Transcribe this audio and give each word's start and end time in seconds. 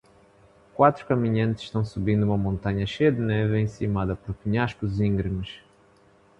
Quatro 0.73 1.05
caminhantes 1.05 1.65
estão 1.65 1.85
subindo 1.85 2.23
uma 2.23 2.35
montanha 2.35 2.87
cheia 2.87 3.11
de 3.11 3.21
neve 3.21 3.59
encimada 3.59 4.15
por 4.15 4.33
penhascos 4.33 4.99
íngremes. 4.99 5.59